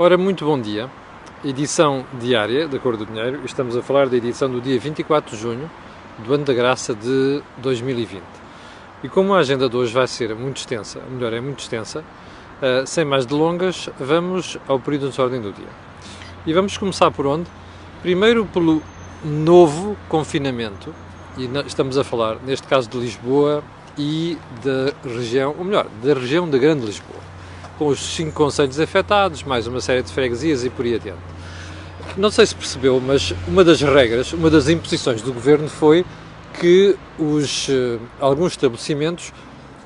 [0.00, 0.88] Ora, muito bom dia.
[1.44, 3.40] Edição diária da Cor do Dinheiro.
[3.44, 5.68] Estamos a falar da edição do dia 24 de junho
[6.24, 8.22] do ano da graça de 2020.
[9.02, 12.04] E como a agenda de hoje vai ser muito extensa, melhor, é muito extensa,
[12.62, 15.66] uh, sem mais delongas, vamos ao período de ordem do dia.
[16.46, 17.50] E vamos começar por onde?
[18.00, 18.80] Primeiro pelo
[19.24, 20.94] novo confinamento,
[21.36, 23.64] e estamos a falar, neste caso, de Lisboa
[23.98, 27.18] e da região, ou melhor, da região da Grande Lisboa
[27.78, 31.20] com os cinco conselhos afetados, mais uma série de freguesias e por aí adiante.
[32.16, 36.04] Não sei se percebeu, mas uma das regras, uma das imposições do governo foi
[36.58, 39.32] que os, uh, alguns estabelecimentos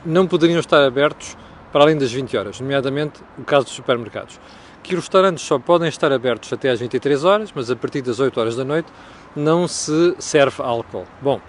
[0.07, 1.37] não poderiam estar abertos
[1.71, 4.41] para além das 20 horas, nomeadamente o caso dos supermercados.
[4.83, 8.19] Que os restaurantes só podem estar abertos até às 23 horas, mas a partir das
[8.19, 8.89] 8 horas da noite
[9.37, 11.05] não se serve álcool.
[11.21, 11.41] Bom,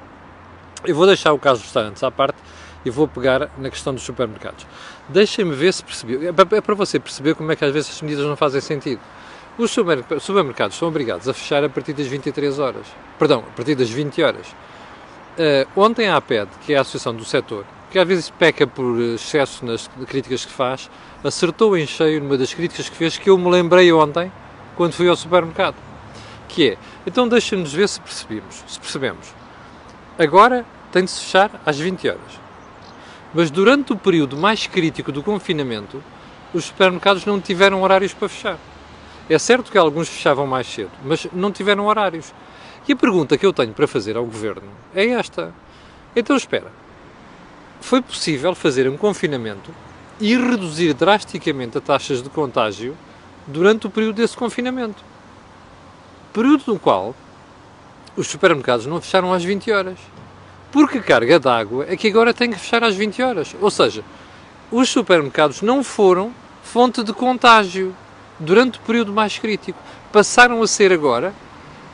[0.85, 2.37] eu vou deixar o caso dos restaurantes à parte
[2.85, 4.65] e vou pegar na questão dos supermercados.
[5.09, 6.21] Deixem-me ver se percebeu.
[6.23, 8.99] É, é para você perceber como é que às vezes as medidas não fazem sentido.
[9.57, 12.87] Os supermercados são obrigados a fechar a partir das 23 horas.
[13.19, 14.47] Perdão, a partir das 20 horas.
[14.47, 18.99] Uh, ontem a APED, que é a Associação do Setor, que às vezes peca por
[18.99, 20.89] excesso nas críticas que faz,
[21.23, 24.31] acertou em cheio numa das críticas que fez que eu me lembrei ontem,
[24.75, 25.75] quando fui ao supermercado.
[26.47, 29.27] Que é, então deixa-nos ver se percebemos, se percebemos.
[30.17, 32.42] Agora tem de se fechar às 20 horas.
[33.33, 36.03] Mas durante o período mais crítico do confinamento,
[36.53, 38.57] os supermercados não tiveram horários para fechar.
[39.29, 42.33] É certo que alguns fechavam mais cedo, mas não tiveram horários.
[42.87, 45.53] E a pergunta que eu tenho para fazer ao governo é esta.
[46.15, 46.71] Então espera.
[47.81, 49.71] Foi possível fazer um confinamento
[50.19, 52.95] e reduzir drasticamente as taxas de contágio
[53.47, 55.03] durante o período desse confinamento.
[56.31, 57.15] Período no qual
[58.15, 59.97] os supermercados não fecharam às 20 horas
[60.73, 63.55] porque a carga d'água é que agora tem que fechar às 20 horas.
[63.61, 64.03] Ou seja,
[64.71, 67.95] os supermercados não foram fonte de contágio
[68.39, 69.77] durante o período mais crítico.
[70.11, 71.31] Passaram a ser agora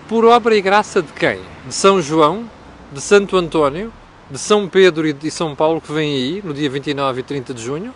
[0.07, 1.41] por obra e graça de quem?
[1.67, 2.49] De São João,
[2.89, 3.91] de Santo António,
[4.31, 7.53] de São Pedro e de São Paulo que vem aí no dia 29 e 30
[7.53, 7.93] de junho?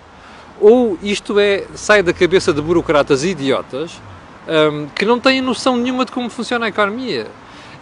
[0.59, 4.01] Ou isto é, sai da cabeça de burocratas idiotas
[4.45, 7.27] um, que não têm noção nenhuma de como funciona a economia?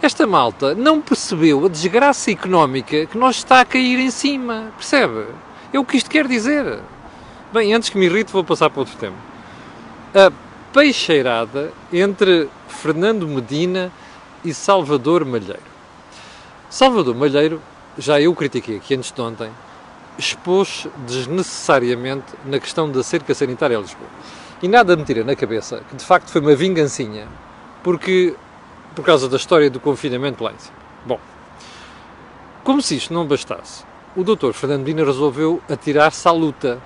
[0.02, 5.26] Esta malta não percebeu a desgraça económica que nós está a cair em cima, percebe?
[5.72, 6.80] É o que isto quer dizer.
[7.52, 9.14] Bem, antes que me irrite, vou passar para outro tema.
[10.12, 10.32] A
[10.72, 13.92] peixeirada entre Fernando Medina
[14.44, 15.62] e Salvador Malheiro.
[16.68, 17.62] Salvador Malheiro,
[17.96, 19.50] já eu critiquei aqui antes de ontem,
[20.18, 24.10] expôs desnecessariamente na questão da cerca sanitária em Lisboa.
[24.60, 27.28] E nada me tira na cabeça que de facto foi uma vingancinha,
[27.84, 28.34] porque
[28.94, 30.76] por causa da história do confinamento lá em cima.
[31.04, 31.18] Bom,
[32.62, 33.84] como se isto não bastasse,
[34.16, 36.80] o doutor Fernando Medina resolveu atirar-se à luta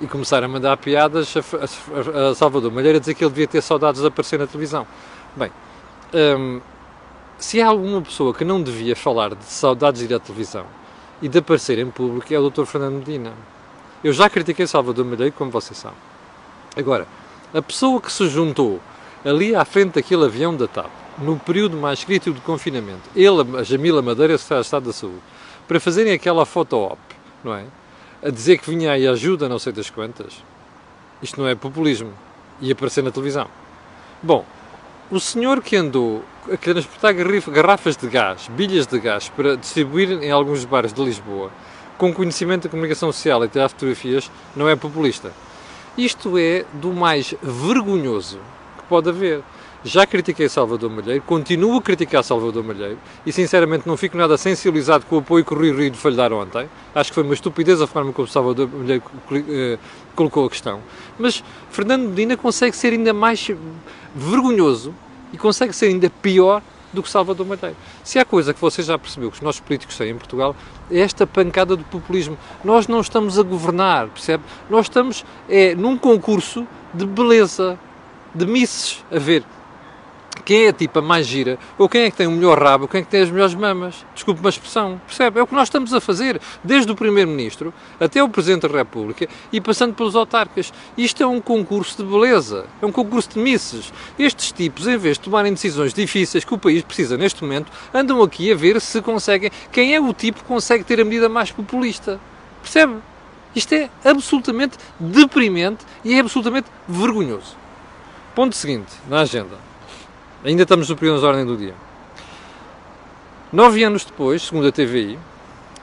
[0.00, 3.46] e começar a mandar piadas a, a, a Salvador Malheira a dizer que ele devia
[3.46, 4.86] ter saudades de aparecer na televisão.
[5.36, 5.50] Bem,
[6.14, 6.60] hum,
[7.38, 10.64] se há alguma pessoa que não devia falar de saudades de ir à televisão
[11.20, 12.64] e de aparecer em público é o Dr.
[12.64, 13.32] Fernando Medina.
[14.02, 15.98] Eu já critiquei Salvador Malheiro, como vocês sabem.
[16.76, 17.06] Agora,
[17.52, 18.80] a pessoa que se juntou
[19.24, 20.90] ali à frente daquele avião da TAP
[21.20, 25.20] no período mais crítico de confinamento, ele, a Jamila Madeira, Secretária de Estado da Saúde,
[25.68, 26.98] para fazerem aquela foto-op,
[27.44, 27.64] não é?
[28.22, 30.42] A dizer que vinha aí ajuda, não sei das quantas.
[31.22, 32.12] Isto não é populismo.
[32.60, 33.46] E aparecer na televisão.
[34.22, 34.44] Bom,
[35.10, 36.22] o senhor que andou
[36.52, 41.50] a transportar garrafas de gás, bilhas de gás, para distribuir em alguns bares de Lisboa,
[41.96, 45.32] com conhecimento da comunicação social e tirar fotografias, não é populista.
[45.96, 48.38] Isto é do mais vergonhoso
[48.78, 49.42] que pode haver.
[49.82, 55.06] Já critiquei Salvador Malheiro, continuo a criticar Salvador Malheiro e sinceramente não fico nada sensibilizado
[55.06, 56.68] com o apoio que o Rui Rio lhe dar ontem.
[56.94, 59.02] Acho que foi uma estupidez a forma como Salvador Malheiro
[59.32, 59.78] eh,
[60.14, 60.80] colocou a questão.
[61.18, 63.50] Mas Fernando Medina consegue ser ainda mais
[64.14, 64.94] vergonhoso
[65.32, 66.60] e consegue ser ainda pior
[66.92, 67.76] do que Salvador Malheiro.
[68.04, 70.54] Se há coisa que você já percebeu que os nossos políticos têm em Portugal
[70.90, 72.36] é esta pancada do populismo.
[72.62, 74.44] Nós não estamos a governar, percebe?
[74.68, 77.78] Nós estamos é, num concurso de beleza,
[78.34, 79.42] de misses a ver
[80.50, 82.88] quem é a tipa mais gira, ou quem é que tem o melhor rabo, ou
[82.88, 84.04] quem é que tem as melhores mamas.
[84.12, 85.38] Desculpe uma expressão, percebe?
[85.38, 89.28] É o que nós estamos a fazer, desde o Primeiro-Ministro até o Presidente da República
[89.52, 90.72] e passando pelos autarcas.
[90.98, 93.92] Isto é um concurso de beleza, é um concurso de misses.
[94.18, 98.20] Estes tipos, em vez de tomarem decisões difíceis que o país precisa neste momento, andam
[98.20, 99.52] aqui a ver se conseguem.
[99.70, 102.18] Quem é o tipo que consegue ter a medida mais populista?
[102.60, 102.96] Percebe?
[103.54, 107.56] Isto é absolutamente deprimente e é absolutamente vergonhoso.
[108.34, 109.69] Ponto seguinte, na agenda.
[110.42, 111.74] Ainda estamos no período de ordem do dia.
[113.52, 115.18] Nove anos depois, segundo a TVI,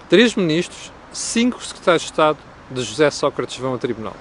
[0.10, 2.40] três ministros, cinco secretários de Estado
[2.72, 4.16] de José Sócrates vão a tribunal.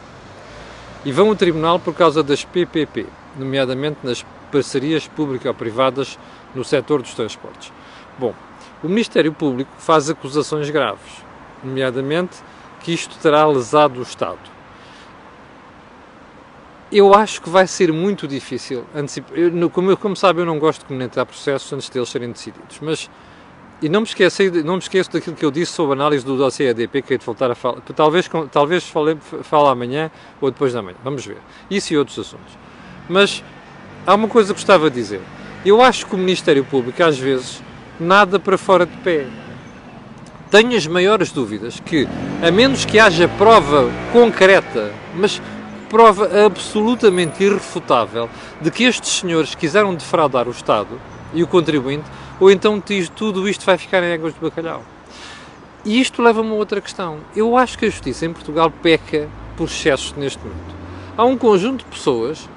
[1.06, 3.06] e vão ao tribunal por causa das PPP,
[3.38, 6.18] nomeadamente nas parcerias público-privadas
[6.52, 7.72] no setor dos transportes.
[8.18, 8.34] Bom,
[8.82, 11.24] o Ministério Público faz acusações graves,
[11.62, 12.36] nomeadamente
[12.80, 14.55] que isto terá lesado o Estado.
[16.90, 19.32] Eu acho que vai ser muito difícil antecipar.
[19.72, 23.10] Como, como sabe, eu não gosto de comentar processos antes deles serem decididos, mas
[23.82, 26.36] e não me, esqueci, não me esqueço daquilo que eu disse sobre a análise do
[26.36, 27.82] dossiê ADP, que é de voltar a falar.
[27.94, 30.10] Talvez, talvez fale, fale amanhã
[30.40, 30.96] ou depois da manhã.
[31.04, 31.36] Vamos ver.
[31.70, 32.56] Isso e outros assuntos.
[33.06, 33.44] Mas
[34.06, 35.20] há uma coisa que gostava de dizer.
[35.64, 37.62] Eu acho que o Ministério Público, às vezes,
[38.00, 39.26] nada para fora de pé.
[40.50, 42.08] Tenho as maiores dúvidas que,
[42.42, 45.42] a menos que haja prova concreta, mas
[45.88, 48.28] prova absolutamente irrefutável,
[48.60, 51.00] de que estes senhores quiseram defraudar o Estado
[51.32, 52.04] e o contribuinte,
[52.40, 52.82] ou então
[53.14, 54.82] tudo isto vai ficar em águas de bacalhau.
[55.84, 57.18] E isto leva-me a outra questão.
[57.34, 60.74] Eu acho que a justiça em Portugal peca por excessos neste momento.
[61.16, 62.48] Há um conjunto de pessoas,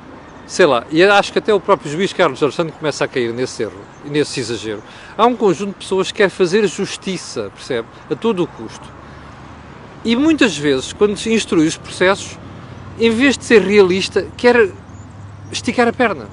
[0.48, 3.62] sei lá, e acho que até o próprio juiz Carlos Alexandre começa a cair nesse
[3.64, 4.82] erro, nesse exagero.
[5.16, 7.88] Há um conjunto de pessoas que quer fazer justiça, percebe?
[8.10, 8.90] A todo o custo.
[10.04, 12.38] E muitas vezes, quando se instrui os processos,
[13.00, 14.70] em vez de ser realista, quer
[15.52, 16.28] esticar a perna.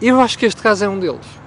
[0.00, 1.42] Eu acho que este caso é um deles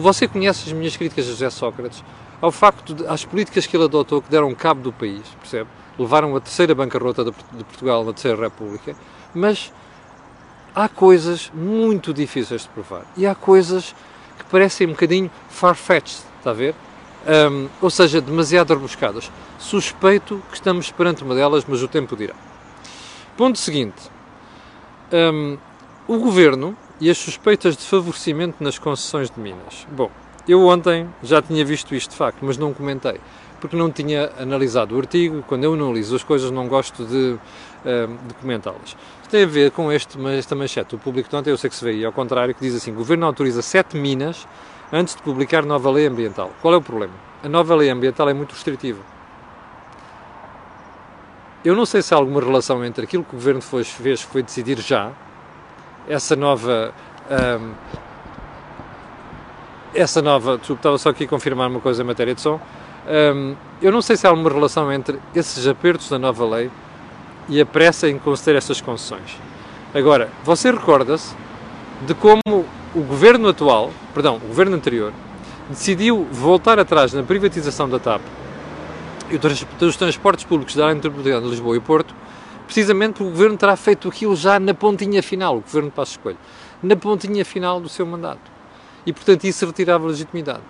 [0.00, 2.02] você conhece as minhas críticas a José Sócrates
[2.40, 5.68] ao facto de as políticas que ele adotou que deram cabo do país, percebe?
[5.98, 7.32] Levaram a terceira bancarrota de,
[7.64, 8.96] Portugal na Terceira República,
[9.34, 9.70] mas
[10.74, 13.94] há coisas muito difíceis de provar e há coisas
[14.38, 16.74] que parecem um bocadinho far-fetched, está a ver?
[17.28, 19.30] Um, ou seja, demasiado rebuscadas.
[19.58, 22.34] Suspeito que estamos perante uma delas, mas o tempo dirá.
[23.40, 24.02] Ponto seguinte.
[25.10, 25.56] Um,
[26.06, 29.86] o governo e as suspeitas de favorecimento nas concessões de minas.
[29.90, 30.10] Bom,
[30.46, 33.18] eu ontem já tinha visto isto de facto, mas não comentei,
[33.58, 35.42] porque não tinha analisado o artigo.
[35.48, 37.38] Quando eu analiso as coisas, não gosto de,
[37.86, 38.94] uh, de comentá-las.
[39.30, 40.94] Tem a ver com este, esta manchete.
[40.94, 42.92] O público de ontem, eu sei que se vê aí ao contrário, que diz assim:
[42.92, 44.46] o governo autoriza sete minas
[44.92, 46.50] antes de publicar nova lei ambiental.
[46.60, 47.14] Qual é o problema?
[47.42, 49.00] A nova lei ambiental é muito restritiva.
[51.62, 54.42] Eu não sei se há alguma relação entre aquilo que o governo fez, fez foi
[54.42, 55.10] decidir já,
[56.08, 56.94] essa nova.
[59.94, 60.58] Essa nova.
[60.68, 62.58] Estava só aqui a confirmar uma coisa em matéria de som.
[63.82, 66.70] Eu não sei se há alguma relação entre esses apertos da nova lei
[67.46, 69.36] e a pressa em conceder estas concessões.
[69.92, 71.34] Agora, você recorda-se
[72.06, 72.64] de como
[72.94, 75.12] o governo atual, perdão, o governo anterior,
[75.68, 78.22] decidiu voltar atrás na privatização da TAP
[79.30, 82.14] e dos transportes públicos da área metropolitana de Lisboa e Porto
[82.70, 86.16] precisamente porque o governo terá feito aquilo já na pontinha final, o governo de Passos
[86.16, 86.38] Coelho,
[86.80, 88.50] na pontinha final do seu mandato.
[89.04, 90.62] E, portanto, isso retirava legitimidade.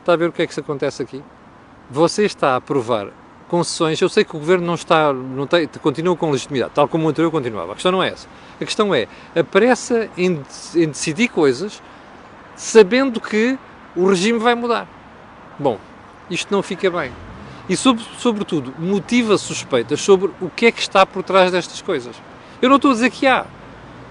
[0.00, 1.22] Está a ver o que é que se acontece aqui?
[1.90, 3.08] Você está a aprovar
[3.46, 4.00] concessões.
[4.00, 7.08] Eu sei que o governo não está, não tem, continua com legitimidade, tal como o
[7.10, 7.72] anterior continuava.
[7.72, 8.26] A questão não é essa.
[8.58, 10.40] A questão é a pressa em,
[10.74, 11.82] em decidir coisas
[12.56, 13.58] sabendo que
[13.94, 14.88] o regime vai mudar.
[15.58, 15.78] Bom,
[16.30, 17.12] isto não fica bem
[17.72, 22.14] e, sobre, sobretudo, motiva suspeitas sobre o que é que está por trás destas coisas.
[22.60, 23.46] Eu não estou a dizer que há,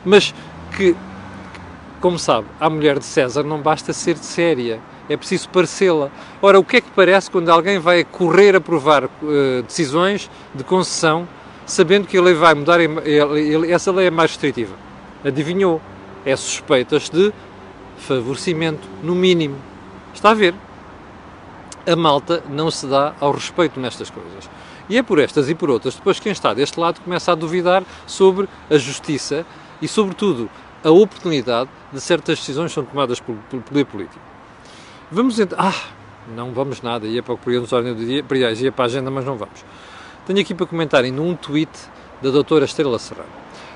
[0.04, 0.34] mas
[0.76, 0.96] que,
[2.00, 6.10] como sabe, a mulher de César não basta ser séria, é preciso parecê-la.
[6.42, 10.64] Ora, o que é que parece quando alguém vai correr a aprovar uh, decisões de
[10.64, 11.28] concessão
[11.64, 14.76] sabendo que a lei vai mudar, e essa lei é mais restritiva?
[15.24, 15.80] Adivinhou?
[16.26, 17.32] É suspeitas de
[18.00, 19.58] favorecimento, no mínimo.
[20.16, 20.56] Está a ver?
[21.88, 24.50] A malta não se dá ao respeito nestas coisas.
[24.90, 27.84] E é por estas e por outras, depois quem está deste lado começa a duvidar
[28.06, 29.46] sobre a justiça
[29.82, 30.50] e, sobretudo,
[30.84, 34.20] a oportunidade de certas decisões que são tomadas pelo, poder político.
[35.12, 35.58] Vamos então.
[35.60, 35.74] Ah,
[36.36, 38.24] não vamos nada, ia para o período de ordem do dia,
[38.72, 39.64] para a agenda, mas não vamos.
[40.26, 41.72] Tenho aqui para comentarem num tweet
[42.22, 43.30] da doutora Estrela Serrano.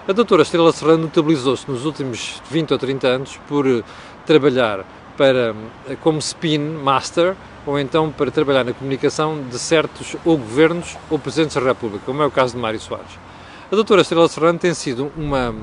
[0.07, 3.83] A doutora Estrela Serrano notabilizou-se nos últimos 20 ou 30 anos por
[4.25, 4.85] trabalhar
[5.17, 5.55] para,
[6.01, 7.35] como spin master
[7.65, 12.21] ou então para trabalhar na comunicação de certos ou governos ou presidentes da República, como
[12.21, 13.19] é o caso de Mário Soares.
[13.71, 15.55] A doutora Estrela Serrano tem sido uma,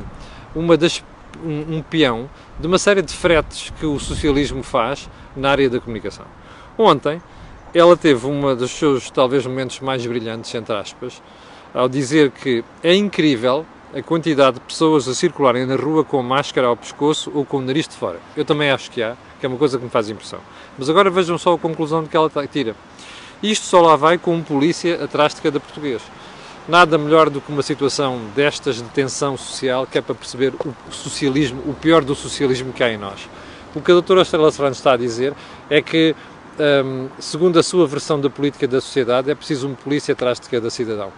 [0.55, 1.05] uma das,
[1.45, 2.29] um, um peão
[2.59, 6.27] de uma série de fretes que o socialismo faz na área da comunicação.
[6.77, 7.23] Ontem,
[7.75, 11.23] ela teve um dos seus, talvez, momentos mais brilhantes, entre aspas,
[11.73, 16.67] ao dizer que é incrível a quantidade de pessoas a circularem na rua com máscara
[16.67, 18.19] ao pescoço ou com o nariz de fora.
[18.35, 20.41] Eu também acho que há, que é uma coisa que me faz impressão.
[20.79, 22.75] Mas agora vejam só a conclusão de que ela tira.
[23.43, 26.01] Isto só lá vai com um polícia atrás de cada português.
[26.67, 30.75] Nada melhor do que uma situação destas de tensão social que é para perceber o
[30.93, 33.29] socialismo, o pior do socialismo que há em nós.
[33.75, 35.35] O que a doutora Estrela Serrano está a dizer
[35.69, 36.15] é que,
[36.85, 40.49] um, segundo a sua versão da política da sociedade, é preciso um polícia atrás de
[40.49, 41.13] cada cidadão.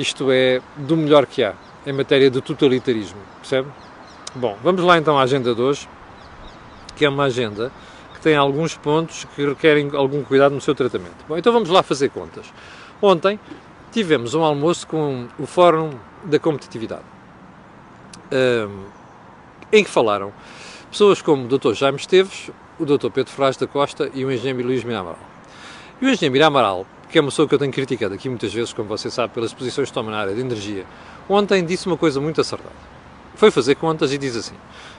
[0.00, 1.52] Isto é do melhor que há
[1.86, 3.68] em matéria de totalitarismo, percebe?
[4.34, 5.86] Bom, vamos lá então à agenda de hoje,
[6.96, 7.70] que é uma agenda
[8.14, 11.22] que tem alguns pontos que requerem algum cuidado no seu tratamento.
[11.28, 12.46] Bom, então vamos lá fazer contas.
[13.02, 13.38] Ontem
[13.92, 15.90] tivemos um almoço com o Fórum
[16.24, 17.04] da Competitividade,
[18.32, 18.84] um,
[19.70, 20.32] em que falaram
[20.90, 21.74] pessoas como o Dr.
[21.74, 23.10] Jaime Esteves, o Dr.
[23.10, 25.18] Pedro Ferraz da Costa e o engenheiro Luís Miramaral.
[26.00, 28.72] E o engenheiro Miramaral, que é uma pessoa que eu tenho criticado aqui muitas vezes,
[28.72, 30.86] como você sabe, pelas posições que toma na área de energia,
[31.28, 32.70] ontem disse uma coisa muito acertada.
[33.34, 34.54] Foi fazer contas e diz assim: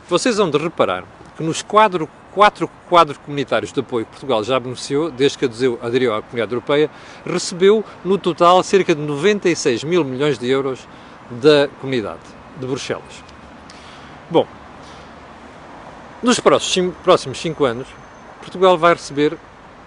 [0.10, 1.06] vocês vão de reparar
[1.38, 5.46] que nos quadro, quatro quadros comunitários de apoio que Portugal já beneficiou, desde que
[5.82, 6.90] aderiu, à Comunidade Europeia,
[7.26, 10.88] recebeu no total cerca de 96 mil milhões de euros
[11.30, 12.20] da comunidade
[12.60, 13.24] de Bruxelas.
[14.30, 14.46] Bom,
[16.22, 17.88] nos próximos 5 anos,
[18.42, 19.38] Portugal vai receber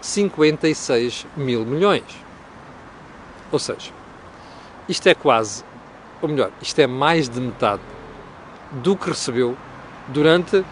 [0.05, 2.05] 56 mil milhões.
[3.51, 3.91] Ou seja,
[4.87, 5.65] isto é quase,
[6.21, 7.81] ou melhor, isto é mais de metade
[8.71, 9.57] do que recebeu
[10.09, 10.63] durante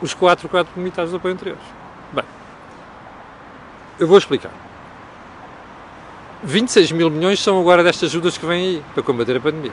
[0.00, 1.62] os 4 quatro comunitários de apoio anteriores.
[2.10, 2.24] Bem,
[3.98, 4.52] eu vou explicar.
[6.42, 9.72] 26 mil milhões são agora destas ajudas que vêm aí para combater a pandemia.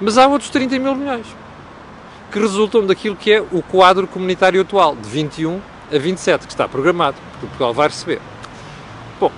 [0.00, 1.26] Mas há outros 30 mil milhões
[2.32, 5.60] que resultam daquilo que é o quadro comunitário atual, de 21
[5.94, 8.20] a 27, que está programado, que Portugal vai receber.
[9.20, 9.32] Bom,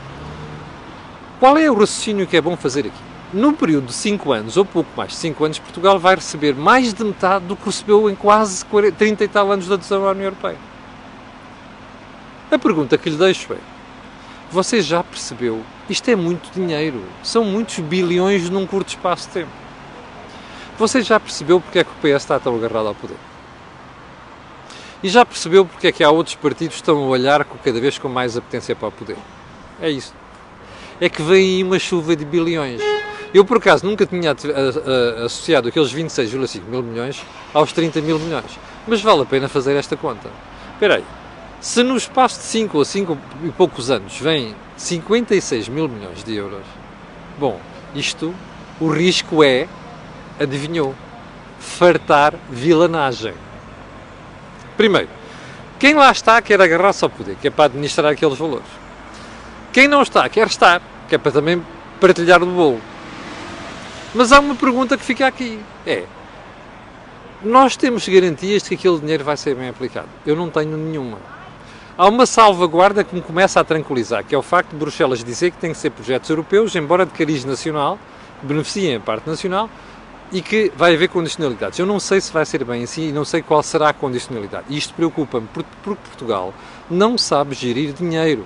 [1.38, 3.10] qual é o raciocínio que é bom fazer aqui?
[3.32, 6.92] No período de 5 anos, ou pouco mais de 5 anos, Portugal vai receber mais
[6.92, 10.10] de metade do que recebeu em quase 40, 30 e tal anos de adesão à
[10.10, 10.58] União Europeia.
[12.50, 13.58] A pergunta que lhe deixo é:
[14.50, 15.62] você já percebeu?
[15.88, 19.52] Isto é muito dinheiro, são muitos bilhões num curto espaço de tempo.
[20.76, 23.29] Você já percebeu porque é que o PS está tão agarrado ao poder?
[25.02, 27.98] E já percebeu porque é que há outros partidos que estão a olhar cada vez
[27.98, 29.16] com mais apetência para o poder?
[29.80, 30.14] É isso.
[31.00, 32.82] É que vem aí uma chuva de bilhões.
[33.32, 34.36] Eu, por acaso, nunca tinha
[35.24, 38.58] associado aqueles 26,5 mil milhões aos 30 mil milhões.
[38.86, 40.28] Mas vale a pena fazer esta conta.
[40.74, 41.04] Espera aí.
[41.60, 46.34] Se no espaço de 5 ou 5 e poucos anos vem 56 mil milhões de
[46.34, 46.64] euros,
[47.38, 47.60] bom,
[47.94, 48.34] isto,
[48.80, 49.68] o risco é
[50.38, 50.94] adivinhou?
[51.58, 53.34] Fartar vilanagem.
[54.80, 55.10] Primeiro,
[55.78, 58.64] quem lá está quer agarrar-se ao poder, que é para administrar aqueles valores.
[59.74, 61.62] Quem não está quer estar, que é para também
[62.00, 62.80] partilhar do bolo.
[64.14, 66.04] Mas há uma pergunta que fica aqui: é.
[67.42, 70.08] Nós temos garantias de que aquele dinheiro vai ser bem aplicado?
[70.24, 71.18] Eu não tenho nenhuma.
[71.98, 75.50] Há uma salvaguarda que me começa a tranquilizar, que é o facto de Bruxelas dizer
[75.50, 77.98] que tem que ser projetos europeus, embora de cariz nacional,
[78.40, 79.68] que beneficiem a parte nacional,
[80.32, 81.78] e que vai haver condicionalidades.
[81.78, 84.66] Eu não sei se vai ser bem assim e não sei qual será a condicionalidade.
[84.68, 86.54] E isto preocupa-me porque Portugal
[86.90, 88.44] não sabe gerir dinheiro.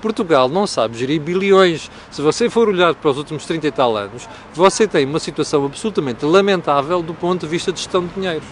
[0.00, 1.90] Portugal não sabe gerir bilhões.
[2.10, 5.64] Se você for olhar para os últimos 30 e tal anos, você tem uma situação
[5.64, 8.42] absolutamente lamentável do ponto de vista de gestão de dinheiro.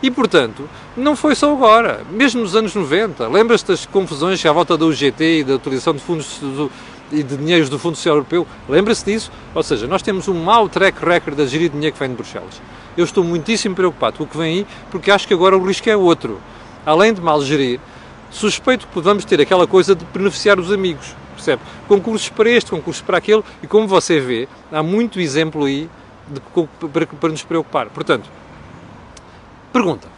[0.00, 3.26] E, portanto, não foi só agora, mesmo nos anos 90.
[3.28, 6.70] Lembra-se das confusões à volta da UGT e da utilização de fundos do,
[7.10, 8.46] e de dinheiros do Fundo Social Europeu.
[8.68, 9.30] Lembra-se disso?
[9.54, 12.60] Ou seja, nós temos um mau track record a gerir dinheiro que vem de Bruxelas.
[12.96, 15.88] Eu estou muitíssimo preocupado com o que vem aí, porque acho que agora o risco
[15.88, 16.40] é outro.
[16.84, 17.80] Além de mal gerir,
[18.30, 21.62] suspeito que vamos ter aquela coisa de beneficiar os amigos, percebe?
[21.86, 25.88] Concursos para este, concursos para aquele, e como você vê, há muito exemplo aí
[26.26, 26.40] de,
[26.88, 27.88] para, para nos preocupar.
[27.88, 28.28] Portanto,
[29.72, 30.08] pergunta.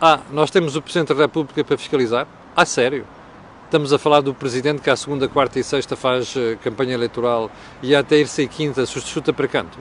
[0.00, 2.26] Ah, nós temos o Presidente da República para fiscalizar?
[2.54, 3.04] Ah, sério?
[3.68, 7.50] Estamos a falar do Presidente que à segunda, quarta e sexta faz uh, campanha eleitoral
[7.82, 9.78] e à terça e quinta chuta para canto?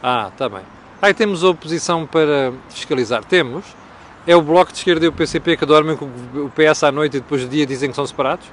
[0.00, 0.60] Ah, está bem.
[1.02, 3.24] Aí temos a oposição para fiscalizar.
[3.24, 3.64] Temos.
[4.24, 7.16] É o Bloco de Esquerda e o PCP que dormem com o PS à noite
[7.16, 8.46] e depois do dia dizem que são separados?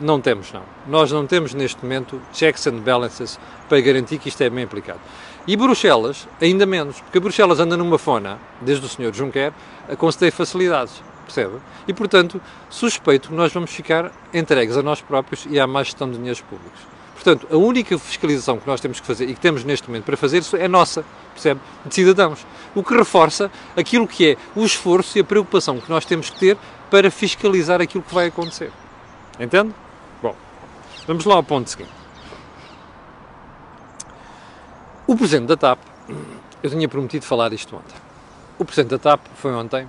[0.00, 0.62] Não temos, não.
[0.86, 3.36] Nós não temos neste momento checks and balances
[3.68, 5.00] para garantir que isto é bem aplicado.
[5.44, 9.12] E Bruxelas, ainda menos, porque Bruxelas anda numa fona, desde o Sr.
[9.12, 9.52] Juncker,
[9.88, 11.56] a conceder facilidades percebe?
[11.88, 16.10] E, portanto, suspeito que nós vamos ficar entregues a nós próprios e à má gestão
[16.10, 16.80] de dinheiros públicos.
[17.14, 20.16] Portanto, a única fiscalização que nós temos que fazer e que temos neste momento para
[20.16, 21.60] fazer é nossa, percebe?
[21.86, 22.44] De cidadãos.
[22.74, 26.38] O que reforça aquilo que é o esforço e a preocupação que nós temos que
[26.38, 26.58] ter
[26.90, 28.72] para fiscalizar aquilo que vai acontecer.
[29.38, 29.72] Entende?
[30.20, 30.34] Bom,
[31.06, 31.92] vamos lá ao ponto seguinte.
[35.06, 35.78] O Presidente da TAP,
[36.62, 37.94] eu tinha prometido falar isto ontem.
[38.58, 39.86] O Presidente da TAP foi ontem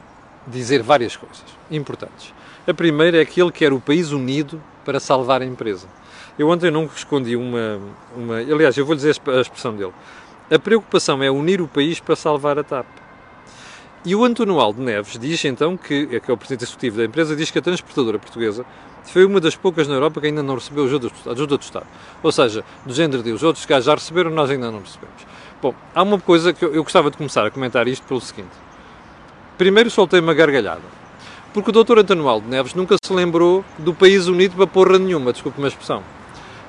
[0.47, 2.33] dizer várias coisas importantes.
[2.67, 5.87] A primeira é que ele quer o país unido para salvar a empresa.
[6.37, 7.79] Eu ontem não escondi uma,
[8.15, 8.37] uma.
[8.37, 9.93] Aliás, eu vou dizer a expressão dele.
[10.49, 12.87] A preocupação é unir o país para salvar a TAP.
[14.05, 17.05] E o António Aldo Neves diz então que, é que é o presidente executivo da
[17.05, 18.65] empresa, diz que a transportadora portuguesa
[19.05, 21.87] foi uma das poucas na Europa que ainda não recebeu ajuda, ajuda do Estado.
[22.21, 25.25] Ou seja, do género de os outros gajos já receberam, nós ainda não recebemos.
[25.61, 28.51] Bom, há uma coisa que eu, eu gostava de começar a comentar isto pelo seguinte.
[29.57, 30.81] Primeiro soltei uma gargalhada.
[31.53, 31.99] Porque o Dr.
[31.99, 36.01] António Aldo Neves nunca se lembrou do país unido para porra nenhuma, desculpe uma expressão.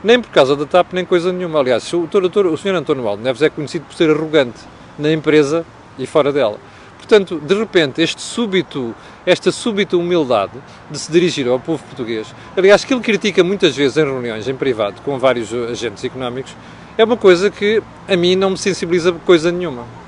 [0.03, 1.61] Nem por causa da TAP, nem coisa nenhuma.
[1.61, 2.75] Aliás, o, doutor, o Sr.
[2.75, 4.61] António Aldo Neves é conhecido por ser arrogante
[4.99, 5.65] na empresa
[5.99, 6.59] e fora dela.
[6.99, 10.53] Portanto, de repente, este súbito, esta súbita humildade
[10.91, 14.55] de se dirigir ao povo português, aliás, que ele critica muitas vezes em reuniões em
[14.55, 16.55] privado com vários agentes económicos,
[16.99, 20.04] é uma coisa que a mim não me sensibiliza coisa nenhuma.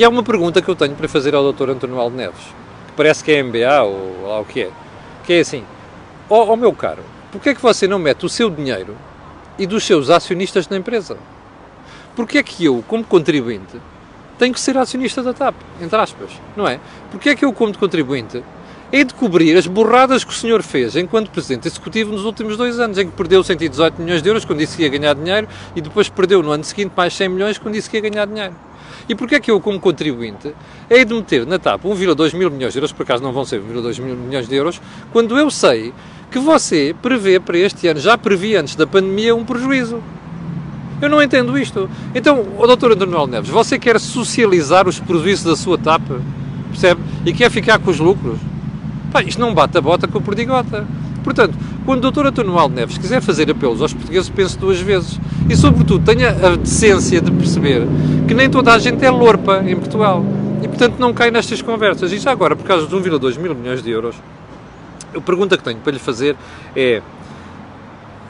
[0.00, 1.68] E há uma pergunta que eu tenho para fazer ao Dr.
[1.68, 2.40] António Aldo Neves,
[2.86, 4.70] que parece que é MBA ou lá o que é,
[5.26, 5.62] que é assim,
[6.26, 8.96] ó oh, oh, meu caro, porquê é que você não mete o seu dinheiro
[9.58, 11.18] e dos seus acionistas na empresa?
[12.16, 13.78] Porquê é que eu, como contribuinte,
[14.38, 16.80] tenho que ser acionista da TAP, entre aspas, não é?
[17.10, 18.42] Porquê é que eu, como contribuinte,
[18.90, 22.80] é de cobrir as borradas que o senhor fez enquanto Presidente Executivo nos últimos dois
[22.80, 25.82] anos, em que perdeu 118 milhões de euros quando disse que ia ganhar dinheiro e
[25.82, 28.54] depois perdeu no ano seguinte mais 100 milhões quando disse que ia ganhar dinheiro.
[29.10, 30.54] E porquê é que eu, como contribuinte,
[30.88, 33.60] hei de meter na TAP 1,2 mil milhões de euros, por acaso não vão ser
[33.60, 34.80] 1,2 mil milhões de euros,
[35.12, 35.92] quando eu sei
[36.30, 40.00] que você prevê para este ano, já previa antes da pandemia, um prejuízo.
[41.02, 41.90] Eu não entendo isto.
[42.14, 42.92] Então, o Dr.
[42.92, 46.02] António Neves, você quer socializar os prejuízos da sua TAP,
[46.68, 47.00] percebe?
[47.26, 48.38] E quer ficar com os lucros?
[49.10, 50.86] Pá, isto não bate a bota com a perdigota.
[51.24, 52.26] Portanto, quando o Dr.
[52.26, 55.18] António Neves quiser fazer apelos aos portugueses, pense duas vezes.
[55.50, 57.82] E, sobretudo, tenha a decência de perceber
[58.28, 60.24] que nem toda a gente é lorpa em Portugal.
[60.62, 62.12] E, portanto, não cai nestas conversas.
[62.12, 64.14] E já agora, por causa de 1,2 mil milhões de euros,
[65.12, 66.36] a pergunta que tenho para lhe fazer
[66.76, 67.02] é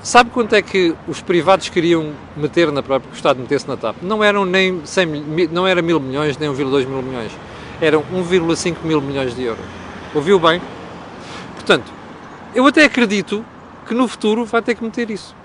[0.03, 3.77] Sabe quanto é que os privados queriam meter na própria, que o Estado metesse na
[3.77, 3.97] TAP?
[4.01, 5.07] Não eram nem 100,
[5.53, 7.33] não era mil milhões, nem 1,2 mil milhões.
[7.83, 9.65] Eram 1,5 mil milhões de euros.
[10.15, 10.59] Ouviu bem?
[11.55, 11.93] Portanto,
[12.55, 13.45] eu até acredito
[13.87, 15.37] que no futuro vai ter que meter isso.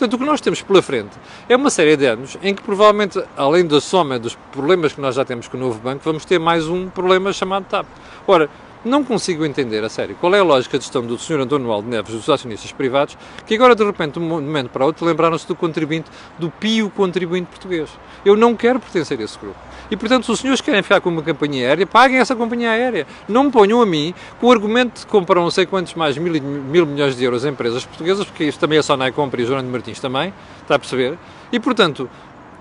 [0.00, 1.10] Portanto, o que nós temos pela frente
[1.46, 5.14] é uma série de anos em que provavelmente, além da soma dos problemas que nós
[5.14, 7.84] já temos com o novo banco, vamos ter mais um problema chamado TAP.
[8.26, 8.48] Ora,
[8.84, 11.40] não consigo entender, a sério, qual é a lógica de gestão do Sr.
[11.40, 13.16] António Aldo Neves, dos acionistas privados,
[13.46, 17.48] que agora, de repente, de um momento para outro, lembraram-se do contribuinte, do pio contribuinte
[17.48, 17.90] português.
[18.24, 19.58] Eu não quero pertencer a esse grupo.
[19.90, 23.06] E, portanto, se os senhores querem ficar com uma companhia aérea, paguem essa companhia aérea.
[23.28, 26.40] Não me ponham a mim com o argumento de comprar não sei quantos mais mil,
[26.40, 29.44] mil milhões de euros em empresas portuguesas, porque isto também é só na compra e
[29.44, 31.18] o Jornal Martins também, está a perceber?
[31.52, 32.08] E, portanto,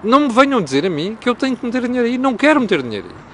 [0.03, 2.17] não me venham dizer a mim que eu tenho que meter dinheiro aí.
[2.17, 3.29] Não quero meter dinheiro aí.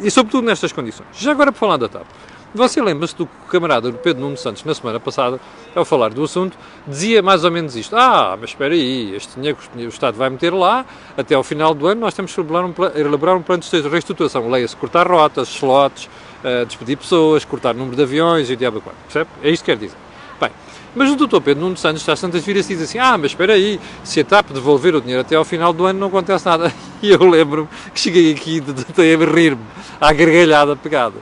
[0.00, 1.08] E, sobretudo, nestas condições.
[1.14, 2.06] Já agora, por falar da TAP.
[2.54, 5.38] Você lembra-se do camarada Pedro Nuno Santos, na semana passada,
[5.74, 9.58] ao falar do assunto, dizia mais ou menos isto: Ah, mas espera aí, este dinheiro
[9.58, 12.64] que o Estado vai meter lá, até ao final do ano nós temos que elaborar
[12.64, 14.48] um, elaborar um plano de reestruturação.
[14.48, 16.08] Leia-se cortar rotas, slots,
[16.42, 18.98] uh, despedir pessoas, cortar número de aviões e o diabo 4.
[19.04, 19.30] Percebe?
[19.42, 19.96] É isto que quer dizer.
[20.40, 20.50] Bem,
[20.94, 23.54] mas o doutor Pedro Nuno Santos está tantas viras e diz assim: Ah, mas espera
[23.54, 26.72] aí, se a TAP devolver o dinheiro até ao final do ano não acontece nada.
[27.00, 29.62] E eu lembro-me que cheguei aqui de, a rir-me
[30.00, 31.14] à gargalhada pegada.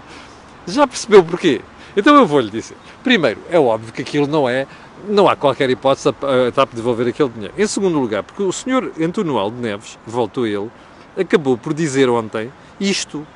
[0.67, 1.61] Já percebeu porquê?
[1.95, 2.79] Então eu vou-lhe dizer.
[3.05, 4.67] Primeiro, é óbvio que aquilo não é,
[5.07, 7.53] não há qualquer hipótese a TAP devolver aquele dinheiro.
[7.59, 10.71] Em segundo lugar, porque o senhor António Aldo Neves, voltou ele,
[11.15, 12.51] acabou por dizer ontem
[12.81, 13.27] isto.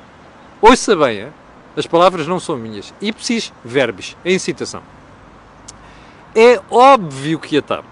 [0.59, 1.27] Ouça bem,
[1.75, 2.93] as palavras não são minhas.
[3.01, 4.81] Ipsis verbis, em citação.
[6.35, 7.85] É óbvio que a TAP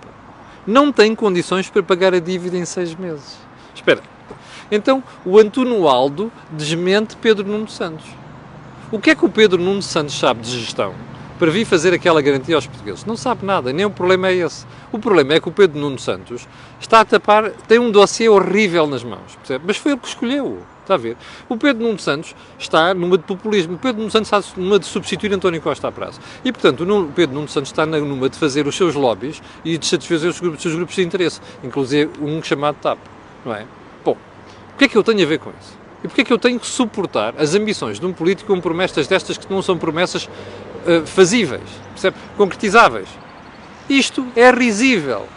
[0.65, 3.37] não tem condições para pagar a dívida em seis meses.
[3.73, 4.01] Espera.
[4.71, 8.05] Então, o António Aldo desmente Pedro Nuno Santos.
[8.91, 10.93] O que é que o Pedro Nuno Santos sabe de gestão
[11.37, 13.05] para vir fazer aquela garantia aos portugueses?
[13.05, 14.65] Não sabe nada, nem o problema é esse.
[14.91, 16.47] O problema é que o Pedro Nuno Santos
[16.79, 19.63] está a tapar, tem um dossiê horrível nas mãos, percebe?
[19.67, 20.59] mas foi ele que escolheu.
[20.89, 21.17] Está a ver?
[21.47, 23.75] O Pedro Nuno Santos está numa de populismo.
[23.75, 26.19] O Pedro Nuno Santos está numa de substituir António Costa à praça.
[26.43, 29.85] E, portanto, o Pedro Nuno Santos está numa de fazer os seus lobbies e de
[29.85, 32.97] satisfazer os, grupos, os seus grupos de interesse, inclusive um chamado TAP.
[33.45, 33.67] Não é?
[34.03, 34.17] Bom,
[34.73, 35.77] o que é que eu tenho a ver com isso?
[36.03, 39.05] E porquê é que eu tenho que suportar as ambições de um político com promessas
[39.05, 42.17] destas que não são promessas uh, fazíveis, percebe?
[42.35, 43.09] concretizáveis?
[43.87, 45.27] Isto é risível.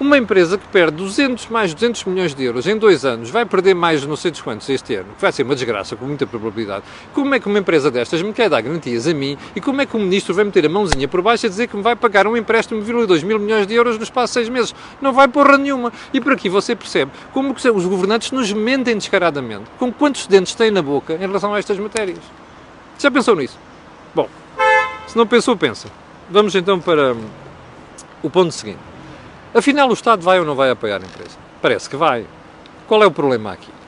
[0.00, 3.74] Uma empresa que perde 200, mais 200 milhões de euros em dois anos vai perder
[3.74, 6.84] mais não sei quantos este ano, que vai ser uma desgraça com muita probabilidade.
[7.12, 9.86] Como é que uma empresa destas me quer dar garantias a mim e como é
[9.86, 12.28] que o ministro vai meter a mãozinha por baixo a dizer que me vai pagar
[12.28, 14.72] um empréstimo de 2 mil milhões de euros no espaço de seis meses?
[15.00, 15.92] Não vai porra nenhuma.
[16.12, 20.70] E por aqui você percebe como os governantes nos mentem descaradamente, com quantos dentes têm
[20.70, 22.20] na boca em relação a estas matérias.
[23.00, 23.58] Já pensou nisso?
[24.14, 24.28] Bom,
[25.08, 25.88] se não pensou, pensa.
[26.30, 27.16] Vamos então para
[28.22, 28.87] o ponto seguinte.
[29.54, 31.36] Afinal, o Estado vai ou não vai apoiar a empresa?
[31.60, 32.24] Parece que vai.
[32.86, 33.78] Qual é o problema aqui?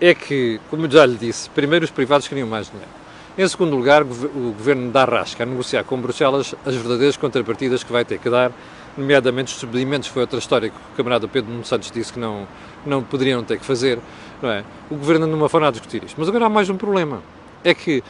[0.00, 2.90] é que, como já lhe disse, primeiro os privados queriam mais dinheiro.
[3.36, 7.92] Em segundo lugar, o governo dá rasca a negociar com Bruxelas as verdadeiras contrapartidas que
[7.92, 8.50] vai ter que dar,
[8.96, 12.48] nomeadamente os despedimentos, foi outra história que o camarada Pedro Nuno Santos disse que não,
[12.84, 14.00] não poderiam ter que fazer.
[14.42, 14.64] Não é?
[14.90, 16.16] O governo numa forma a discutir isto.
[16.18, 17.22] Mas agora há mais um problema.
[17.62, 18.02] É que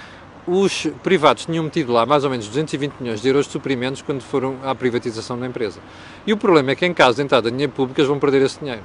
[0.48, 4.22] os privados tinham metido lá mais ou menos 220 milhões de euros de suprimentos quando
[4.22, 5.78] foram à privatização da empresa.
[6.26, 8.42] E o problema é que, em caso de entrada de dinheiro público, eles vão perder
[8.42, 8.82] esse dinheiro.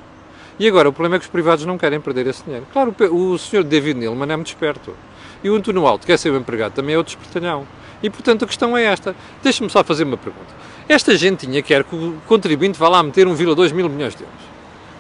[0.59, 2.67] E agora, o problema é que os privados não querem perder esse dinheiro.
[2.73, 4.93] Claro, o senhor David Nilman é muito esperto.
[5.41, 7.65] E o António Alto, que é seu empregado, também é outro espertalhão.
[8.03, 9.15] E, portanto, a questão é esta.
[9.41, 10.53] Deixe-me só fazer uma pergunta.
[10.87, 14.41] Esta gentinha quer que o contribuinte vá lá meter 1,2 mil milhões de euros.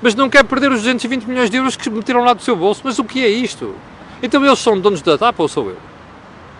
[0.01, 2.81] Mas não quer perder os 220 milhões de euros que meteram lá do seu bolso.
[2.85, 3.75] Mas o que é isto?
[4.21, 5.92] Então eles são donos da TAP ou sou eu?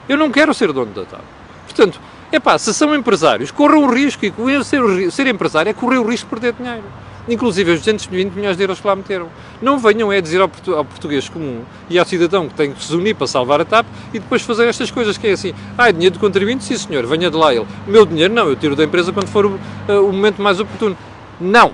[0.08, 1.22] Eu não quero ser dono da TAP.
[1.66, 2.00] Portanto,
[2.32, 4.26] é pá, se são empresários, corram o risco.
[4.26, 6.84] E ser, ser empresário é correr o risco de perder dinheiro
[7.28, 9.30] inclusive os 220 milhões de euros que lá meteram.
[9.62, 12.94] Não venham é dizer ao, ao, português comum e ao cidadão que tem que se
[12.94, 15.92] unir para salvar a TAP e depois fazer estas coisas que é assim, ah, é
[15.92, 17.66] dinheiro de contribuinte, sim senhor, venha de lá ele.
[17.88, 19.50] Meu dinheiro não, eu tiro da empresa quando for o,
[19.90, 20.98] uh, o momento mais oportuno.
[21.40, 21.72] Não!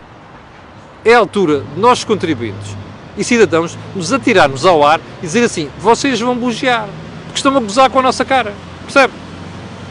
[1.04, 2.78] É a altura de nós contribuintes
[3.18, 6.88] e cidadãos nos atirarmos ao ar e dizer assim, vocês vão bugear,
[7.30, 8.54] porque estão a gozar com a nossa cara.
[8.84, 9.13] Percebe?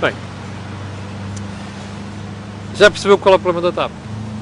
[0.01, 0.13] Bem,
[2.75, 3.93] já percebeu qual é o problema da TAP?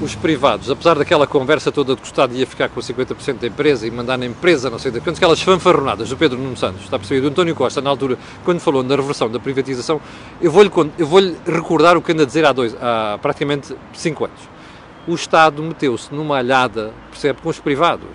[0.00, 3.86] os privados, apesar daquela conversa toda de gostar de ia ficar com 50% da empresa
[3.86, 6.98] e mandar na empresa, não sei de quantos, aquelas fanfarronadas do Pedro Nuno Santos, está
[6.98, 7.24] percebido?
[7.24, 10.00] Do António Costa, na altura, quando falou na reversão da privatização,
[10.40, 14.40] eu vou-lhe vou recordar o que anda a dizer há, dois, há praticamente 5 anos.
[15.08, 18.08] O Estado meteu-se numa alhada, percebe, com os privados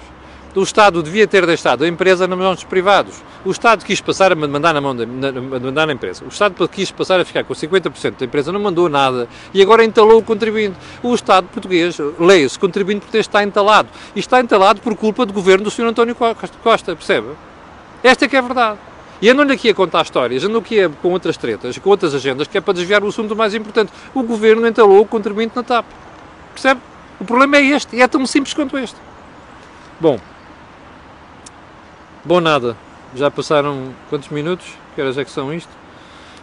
[0.60, 3.22] o Estado devia ter deixado a empresa nas mãos dos privados.
[3.46, 6.24] O Estado quis passar a mandar na mão da, na, mandar na empresa.
[6.26, 9.84] O Estado quis passar a ficar com 50% da empresa, não mandou nada e agora
[9.84, 10.78] entalou o contribuinte.
[11.02, 13.90] O Estado português, leia-se, contribuinte português está entalado.
[14.16, 15.86] E está entalado por culpa do governo do Sr.
[15.86, 17.28] António Costa, percebe?
[18.04, 18.80] Esta é que é a verdade.
[19.22, 22.58] E andam-lhe aqui a contar histórias, andam aqui com outras tretas, com outras agendas, que
[22.58, 23.92] é para desviar o assunto mais importante.
[24.16, 25.86] O governo entalou o contribuinte na TAP.
[26.54, 26.82] Percebe?
[27.20, 28.98] O problema é este, e é tão simples quanto este.
[30.00, 30.20] Bom,
[32.24, 32.78] Bom nada,
[33.16, 34.68] já passaram quantos minutos?
[34.94, 35.72] Que horas é que são isto?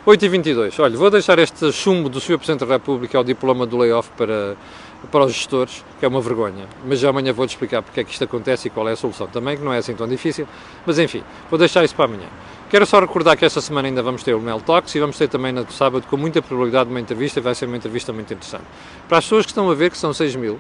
[0.04, 0.82] 8h22.
[0.82, 2.36] Olha, vou deixar este chumbo do Sr.
[2.36, 4.56] Presidente da República ao diploma do layoff para,
[5.12, 6.66] para os gestores, que é uma vergonha.
[6.84, 9.28] Mas já amanhã vou-te explicar porque é que isto acontece e qual é a solução
[9.28, 10.48] também, que não é assim tão difícil.
[10.84, 12.26] Mas enfim, vou deixar isso para amanhã.
[12.68, 15.28] Quero só recordar que esta semana ainda vamos ter o Mel Talks e vamos ter
[15.28, 17.40] também no sábado, com muita probabilidade, uma entrevista.
[17.40, 18.64] Vai ser uma entrevista muito interessante.
[19.08, 20.58] Para as pessoas que estão a ver, que são 6 mil,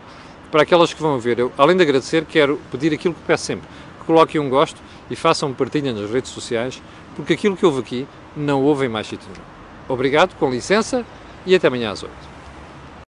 [0.52, 3.66] para aquelas que vão ver, eu, além de agradecer, quero pedir aquilo que peço sempre
[4.08, 6.82] coloquem um gosto e façam partilha nas redes sociais,
[7.16, 9.44] porque aquilo que houve aqui não houve em mais sítio nenhum.
[9.88, 11.04] Obrigado, com licença
[11.46, 12.27] e até amanhã às 8.